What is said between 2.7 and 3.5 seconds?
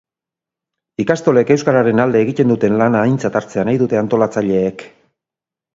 lana aintzat